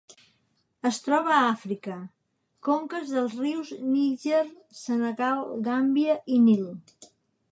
Es 0.89 0.97
troba 1.07 1.31
a 1.33 1.41
Àfrica: 1.49 1.97
conques 2.69 3.11
dels 3.17 3.35
rius 3.41 3.69
Níger, 3.91 4.41
Senegal, 4.81 5.47
Gàmbia 5.71 6.19
i 6.37 6.41
Nil. 6.47 6.65